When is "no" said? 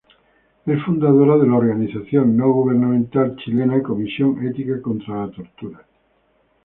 2.35-2.51